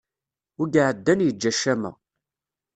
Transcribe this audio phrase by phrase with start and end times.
[0.57, 1.91] Wi iɛaddan yeǧǧa ccama.